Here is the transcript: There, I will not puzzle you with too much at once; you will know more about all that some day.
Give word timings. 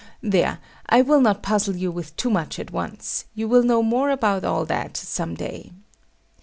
There, 0.23 0.57
I 0.89 1.03
will 1.03 1.21
not 1.21 1.43
puzzle 1.43 1.75
you 1.75 1.91
with 1.91 2.17
too 2.17 2.31
much 2.31 2.57
at 2.57 2.71
once; 2.71 3.25
you 3.35 3.47
will 3.47 3.61
know 3.61 3.83
more 3.83 4.09
about 4.09 4.43
all 4.43 4.65
that 4.65 4.97
some 4.97 5.35
day. 5.35 5.73